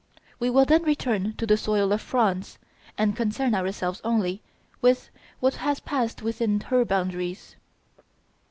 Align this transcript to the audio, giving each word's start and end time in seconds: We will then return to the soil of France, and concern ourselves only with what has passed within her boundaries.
We 0.39 0.49
will 0.49 0.65
then 0.65 0.81
return 0.81 1.35
to 1.35 1.45
the 1.45 1.57
soil 1.57 1.91
of 1.93 2.01
France, 2.01 2.57
and 2.97 3.15
concern 3.15 3.53
ourselves 3.53 4.01
only 4.03 4.41
with 4.81 5.11
what 5.39 5.53
has 5.57 5.79
passed 5.79 6.23
within 6.23 6.59
her 6.59 6.83
boundaries. 6.85 7.55